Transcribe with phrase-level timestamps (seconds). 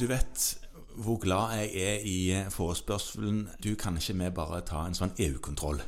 [0.00, 0.48] Du vet
[1.00, 2.18] hvor glad jeg er i
[2.52, 5.80] forespørselen Du, kan ikke vi bare ta en sånn EU-kontroll?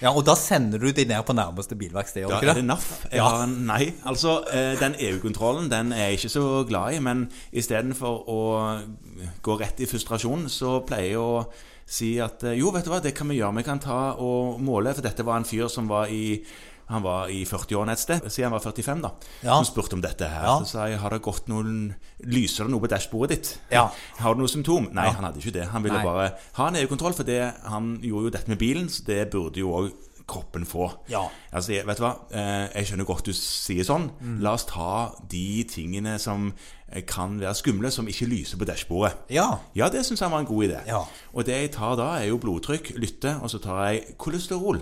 [0.00, 2.64] Ja, Og da sender du de ned på nærmeste bilverksted, Da er det?
[2.64, 3.04] NAF.
[3.12, 3.44] Ja.
[3.46, 7.02] nei, altså eh, den EU-kontrollen den er jeg ikke så glad i.
[7.04, 8.40] Men istedenfor å
[9.44, 11.44] gå rett i frustrasjon, så pleier jeg å
[11.84, 13.58] si at eh, jo, vet du hva, det kan vi gjøre.
[13.60, 14.94] Vi kan ta og måle.
[14.96, 16.40] For dette var en fyr som var i
[16.90, 19.10] han var i 40-årene et sted, siden han var 45, da.
[19.42, 19.56] Ja.
[19.60, 20.44] Som spurte om dette her.
[20.48, 20.58] Ja.
[20.62, 23.50] Så sa jeg har det gått noen Lyser det noe på dashbordet ditt?
[23.72, 23.88] Ja.
[24.22, 24.90] Har du noe symptom?
[24.94, 25.64] Nei, han hadde ikke det.
[25.72, 26.06] Han ville Nei.
[26.06, 29.58] bare ha en EU-kontroll, for det, han gjorde jo dette med bilen, så det burde
[29.62, 29.90] jo òg
[30.32, 30.86] kroppen få.
[31.10, 31.24] Ja.
[31.50, 32.12] Altså, vet du hva?
[32.30, 34.06] Eh, Jeg skjønner godt du sier sånn.
[34.22, 34.36] Mm.
[34.44, 36.52] La oss ta de tingene som
[36.88, 39.16] eh, kan være skumle, som ikke lyser på dashbordet.
[39.34, 39.48] Ja.
[39.74, 40.78] Ja, det syns han var en god idé.
[40.86, 41.02] Ja.
[41.34, 44.78] Og det jeg tar da, er jo blodtrykk, lytte, og så tar jeg kolesterol.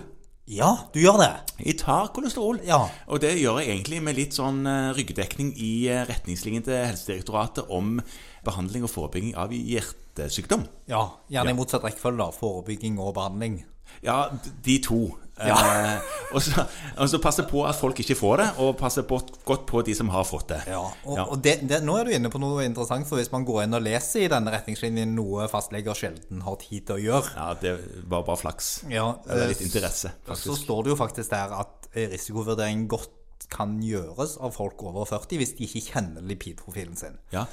[0.51, 1.29] Ja, du gjør det.
[1.63, 2.59] Jeg tar kolesterol.
[2.67, 2.81] Ja.
[3.07, 7.71] Og det gjør jeg egentlig med litt sånn eh, ryggdekning i eh, retningslinjen til Helsedirektoratet
[7.71, 8.01] om
[8.45, 10.67] behandling og forebygging av hjertesykdom.
[10.91, 12.31] Ja, Gjerne i motsatt rekkefølge, da.
[12.35, 13.61] Forebygging og behandling.
[14.05, 14.29] Ja,
[14.65, 15.01] de to.
[15.41, 16.01] Eh,
[16.35, 16.67] og, så,
[17.01, 19.95] og så passe på at folk ikke får det, og passe på, godt på de
[19.97, 20.59] som har fått det.
[20.69, 21.23] Ja, og, Ja.
[21.33, 23.73] og det, det, nå er du inne på noe interessant, for hvis man går inn
[23.73, 27.73] og leser i denne retningslinjen noe fastleger sjelden har tid til å gjøre, Ja, det
[28.11, 28.69] var bare flaks.
[28.91, 30.51] ja, Eller litt interesse, faktisk.
[30.51, 33.09] så står det jo faktisk der at risikovurdering godt
[33.51, 37.17] kan gjøres av folk over 40 hvis de ikke kjenner lipidprofilen sin.
[37.33, 37.45] Ja.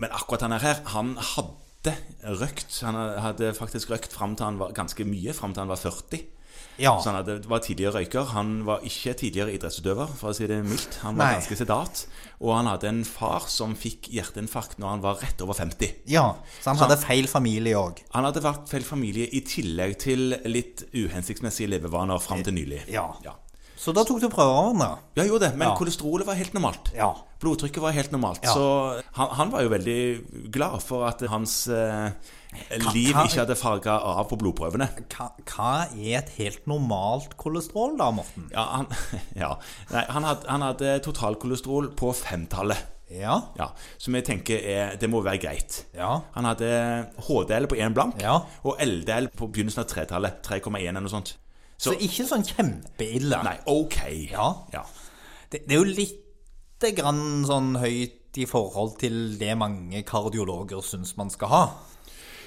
[0.00, 1.96] Men akkurat han her, han hadde
[2.40, 2.78] røkt.
[2.86, 6.24] Han hadde faktisk røkt fram til han var ganske mye, fram til han var 40.
[6.80, 6.94] Ja.
[7.00, 8.24] Så han hadde, var tidligere røyker.
[8.32, 10.98] Han var ikke tidligere idrettsutøver, for å si det mildt.
[11.02, 11.36] Han var Nei.
[11.40, 12.04] ganske sedat.
[12.40, 15.92] Og han hadde en far som fikk hjerteinfarkt når han var rett over 50.
[16.10, 16.26] ja,
[16.60, 18.02] så han hadde feil familie òg.
[18.16, 22.84] Han hadde vært feil familie i tillegg til litt uhensiktsmessige levevaner fram til nylig.
[22.92, 23.10] Ja.
[23.24, 23.36] ja.
[23.76, 24.88] Så da tok du prøvene.
[25.16, 25.74] Ja, gjorde det, men Ja.
[25.76, 26.92] kolesterolet var helt normalt.
[26.94, 27.12] Ja.
[27.42, 28.44] Blodtrykket var helt normalt.
[28.44, 28.52] Ja.
[28.54, 32.12] Så han, han var jo veldig glad for at hans eh,
[32.94, 34.86] liv hva- ikke hadde farga av på blodprøvene.
[35.10, 38.46] Hva, hva er et helt normalt kolesterol, da, Morten?
[38.54, 38.86] Ja, han,
[39.42, 39.56] ja.
[39.90, 42.88] Nei, han, hadde, han hadde totalkolesterol på femtallet.
[43.12, 43.34] Ja.
[43.58, 43.66] Ja,
[44.00, 45.82] som jeg tenker er, det må være greit.
[45.92, 46.20] Ja.
[46.36, 46.70] Han hadde
[47.26, 48.38] HDL på én blank Ja.
[48.64, 50.38] og LDL på begynnelsen av tretallet.
[50.46, 51.34] 3,1 eller noe sånt.
[51.82, 53.42] Så ikke sånn kjempeille.
[53.46, 53.98] Nei, ok.
[54.30, 54.48] Ja.
[54.74, 54.82] ja.
[55.50, 61.16] Det, det er jo lite grann sånn høyt i forhold til det mange kardiologer syns
[61.18, 61.64] man skal ha.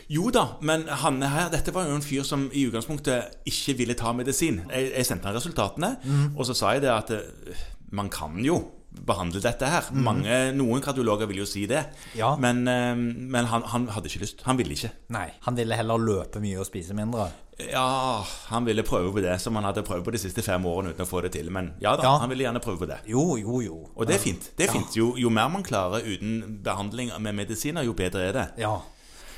[0.10, 3.96] Jo da, men han her, dette var jo en fyr som i utgangspunktet ikke ville
[3.98, 4.62] ta medisin.
[4.70, 5.96] Jeg, jeg sendte han resultatene,
[6.36, 7.64] og så sa jeg det at eh,
[7.98, 8.60] man kan jo
[9.06, 9.90] behandle dette her.
[9.94, 11.86] Mange, noen kardiologer vil jo si det,
[12.16, 12.36] Ja.
[12.36, 14.42] men, eh, men han, han hadde ikke lyst.
[14.46, 14.92] Han ville ikke.
[15.10, 15.30] Nei.
[15.42, 17.30] Han ville heller løpe mye og spise mindre.
[17.72, 20.92] Ja, han ville prøve på det som han hadde prøvd på de siste fem årene
[20.92, 21.50] uten å få det til.
[21.50, 22.18] Men ja da, Ja.
[22.20, 22.98] han ville gjerne prøve på det.
[23.08, 23.78] Jo, jo, jo.
[23.96, 24.50] Og det er fint.
[24.58, 24.92] det er fint.
[24.96, 28.48] Jo, jo mer man klarer uten behandling med medisiner, jo bedre er det.
[28.58, 28.82] Ja.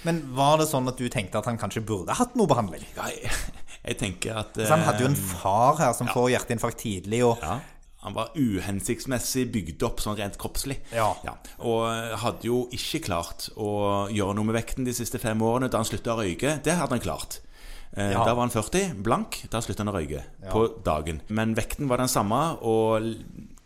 [0.03, 2.83] Men var det sånn at du tenkte at han kanskje burde hatt noe behandling?
[2.95, 3.29] Ja, jeg,
[3.85, 7.23] jeg tenker at Så han hadde jo en eh, far her som får hjerteinfarkt tidlig,
[7.25, 7.59] og Ja,
[8.07, 10.79] han var uhensiktsmessig bygd opp sånn rent kroppslig.
[10.95, 11.11] Ja.
[11.59, 11.85] Og
[12.23, 15.87] hadde jo ikke klart å gjøre noe med vekten de siste fem årene da han
[15.89, 16.57] slutta å røyke.
[16.65, 17.39] Det hadde han klart.
[17.95, 18.23] Eh, Ja.
[18.25, 19.43] Da var han 40, blank.
[19.49, 21.21] Da slutta han å røyke på dagen.
[21.29, 23.15] Men vekten var den samme, og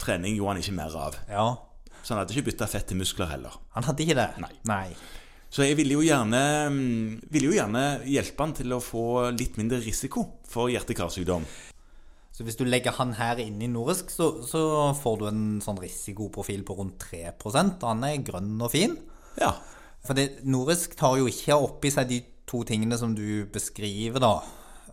[0.01, 1.15] trening gjorde han ikke mer av.
[1.29, 1.47] Ja.
[2.03, 3.57] Så han hadde ikke bytta fett til muskler heller.
[3.75, 4.29] Han hadde ikke det?
[4.41, 4.51] Nei.
[4.65, 4.95] Nei.
[5.51, 9.03] Så jeg ville jo gjerne, mm, ville jo gjerne hjelpe han til å få
[9.35, 11.43] litt mindre risiko for hjerte-karsykdom.
[12.31, 14.61] Så hvis du legger han her inn i Norisk, så, så
[14.97, 18.95] får du en sånn risikoprofil på rundt 3 og Han er grønn og fin.
[19.39, 19.51] Ja.
[20.05, 24.33] For Norisk tar jo ikke opp i seg de to tingene som du beskriver, da.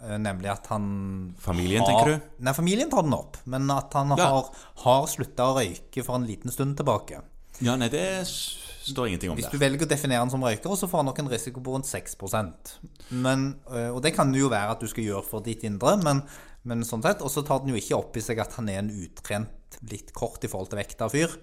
[0.02, 2.28] Eh, Nemlig at han Familien, har, tenker du?
[2.44, 3.38] Nei, familien tar den opp.
[3.46, 4.28] Men at han Ja.
[4.34, 4.50] har,
[4.84, 7.22] har slutta å røyke for en liten stund tilbake.
[7.60, 9.58] ja, nei, det står ingenting om Hvis der.
[9.58, 11.86] du velger å definere han som røyker, så får han nok en risiko på rundt
[11.90, 12.78] 6%
[13.10, 15.96] men, øh, Og det kan det jo være at du skal gjøre for ditt indre,
[16.02, 16.22] men,
[16.68, 17.24] men sånn sett.
[17.24, 20.12] Og så tar den jo ikke opp i seg at han er en utrent, litt
[20.16, 21.34] kort i forhold til vekta fyr.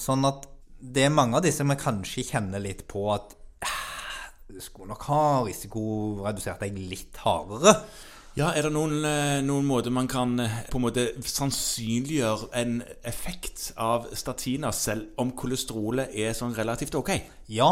[0.00, 0.48] Sånn at
[0.84, 3.32] det er mange av disse vi kanskje kjenner litt på at
[3.64, 4.26] «Ah,
[4.60, 7.78] skulle nok ha risikoredusert deg litt hardere.
[8.34, 12.80] Ja, Er det noen, eh, noen måter man kan eh, på en måte sannsynliggjøre en
[13.06, 17.12] effekt av statiner, selv om kolesterolet er sånn relativt ok?
[17.54, 17.68] Ja,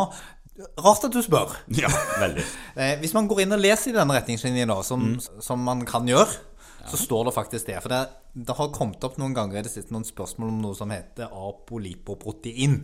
[0.79, 1.57] rart at du spør.
[1.75, 1.91] Ja,
[2.23, 2.47] veldig.
[2.79, 6.07] Eh, hvis man går inn og leser i denne retningslinjen, da, som, som man kan
[6.09, 6.39] gjøre,
[6.91, 7.77] så står det faktisk det.
[7.83, 8.01] For det,
[8.35, 11.31] det har kommet opp noen ganger i det siste noen spørsmål om noe som heter
[11.31, 12.79] apolipoprotein.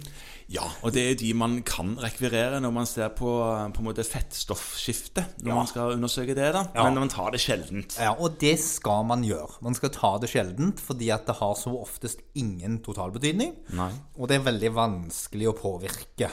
[0.52, 3.28] Ja, og det er de man kan rekvirere når man ser på,
[3.74, 5.24] på en måte fettstoffskifte.
[5.42, 5.54] Når Ja.
[5.58, 6.62] man skal undersøke det, da.
[6.74, 6.84] Ja.
[6.88, 7.98] Men man tar det sjeldent.
[8.00, 9.58] Ja, og det skal man gjøre.
[9.62, 13.54] Man skal ta det sjeldent, fordi at det har så oftest ingen totalbetydning.
[13.76, 13.90] Nei.
[14.18, 16.30] Og det er veldig vanskelig å påvirke.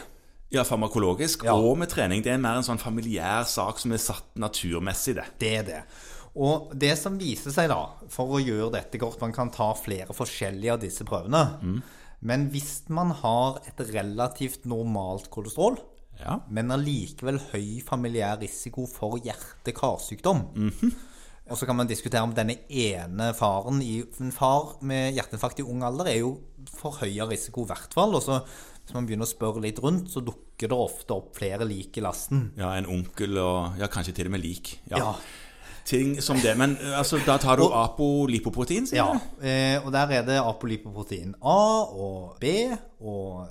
[0.53, 1.53] Ja, farmakologisk Ja.
[1.57, 2.21] og med trening.
[2.23, 5.25] Det er mer en sånn familiær sak som er satt naturmessig, det.
[5.39, 5.83] Det er det.
[6.35, 10.11] Og det som viser seg, da, for å gjøre dette godt Man kan ta flere
[10.13, 11.81] forskjellige av disse prøvene.
[12.25, 15.77] Men hvis man har et relativt normalt kolesterol,
[16.19, 16.37] Ja.
[16.49, 20.45] men allikevel høy familiær risiko for hjerte-karsykdom
[21.51, 25.65] Og så kan man diskutere om denne ene faren i En far med hjerteinfarkt i
[25.67, 26.39] ung alder er jo
[26.79, 28.15] forhøya risiko, i hvert fall.
[28.17, 28.39] Og så
[28.85, 32.01] hvis man begynner å spørre litt rundt, så dukker det ofte opp flere lik i
[32.01, 32.51] lasten.
[32.57, 34.79] ja, en onkel og ja, kanskje til og med lik.
[34.89, 34.97] Ja.
[34.97, 35.13] Ja.
[35.85, 36.55] Ting som det.
[36.57, 39.45] Men eh, altså, da tar du apolipoprotein, sier Ja, du?
[39.45, 39.81] Ja.
[39.85, 41.57] og der er det apolipoprotein A
[41.93, 42.53] og B
[43.05, 43.47] og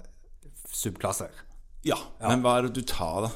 [0.75, 1.31] subklasser.
[1.87, 1.97] Ja.
[2.25, 3.31] Men hva er det du tar, da?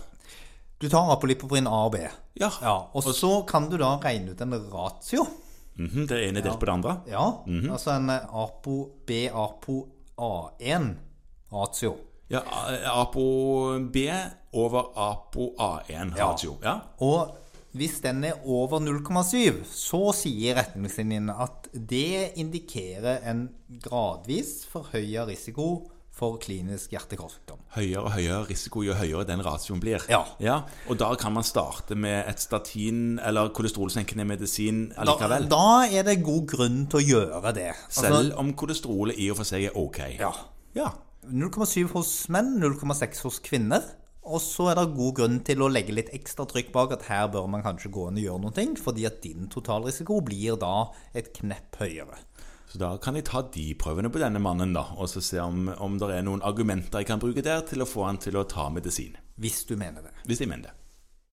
[0.83, 2.03] Du tar apolipoprotein A og B.
[2.39, 2.50] Ja.
[2.62, 5.27] Ja, og så kan du da regne ut en ratio.
[5.79, 6.97] Mhm, det ene delt på det andre?
[7.06, 7.23] Ja,
[7.71, 9.77] altså en apo B-apo
[10.19, 11.93] A1-ratio.
[12.29, 12.41] Ja,
[12.93, 13.97] Apo B
[14.53, 16.56] over Apo A1-ratio.
[16.62, 16.75] Ja.
[17.01, 17.31] Og
[17.76, 23.49] hvis den er over 0,7, så sier retningslinjene at det indikerer en
[23.85, 25.69] gradvis forhøya risiko
[26.19, 27.61] for klinisk hjerte-karsykdom.
[27.76, 30.03] Høyere og høyere risiko jo høyere den ratioen blir.
[30.11, 30.56] Ja.
[30.91, 35.15] Og da kan man starte med et statin eller kolesterolsenkende medisin Da,
[35.47, 37.70] da er det god grunn til å gjøre det.
[37.76, 40.03] Altså, Selv om kolesterolet i og for seg er ok.
[40.19, 40.32] Ja.
[40.79, 40.91] Ja.
[41.29, 43.85] 0,7 hos menn, 0,6 hos kvinner.
[44.29, 47.31] Og så er det god grunn til å legge litt ekstra trykk bak at her
[47.33, 51.33] bør man kanskje gå inn og gjøre noe, fordi at din totalrisiko blir da et
[51.39, 52.21] knepp høyere.
[52.69, 55.71] Så da kan jeg ta de prøvene på denne mannen, da, og så se om,
[55.81, 58.45] om det er noen argumenter jeg kan bruke der til å få han til å
[58.49, 59.17] ta medisin.
[59.41, 60.13] Hvis du mener det.
[60.29, 60.88] Hvis jeg mener det.